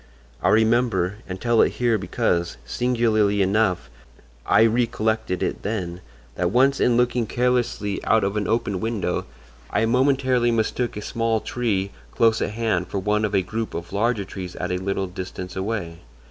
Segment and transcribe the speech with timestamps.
[0.41, 3.87] I remember—and tell it here because, singularly enough,
[4.47, 9.27] I recollected it then—that once in looking carelessly out of an open window
[9.69, 13.93] I momentarily mistook a small tree close at hand for one of a group of
[13.93, 15.99] larger trees at a little distance away.